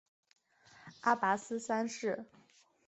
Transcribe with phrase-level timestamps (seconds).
[1.01, 2.25] 阿拔斯三世。